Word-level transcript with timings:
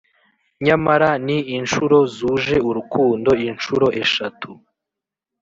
nyamara 0.65 1.09
ni 1.25 1.37
inshuro 1.57 1.97
zuje 2.15 2.55
urukundo 2.69 3.31
inshuro 3.47 3.85
eshatu 4.03 4.49